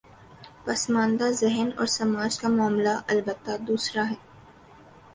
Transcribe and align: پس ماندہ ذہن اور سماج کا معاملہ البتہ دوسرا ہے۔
پس 0.65 0.89
ماندہ 0.89 1.27
ذہن 1.31 1.69
اور 1.77 1.85
سماج 1.97 2.39
کا 2.39 2.47
معاملہ 2.47 2.95
البتہ 3.07 3.57
دوسرا 3.67 4.09
ہے۔ 4.09 4.15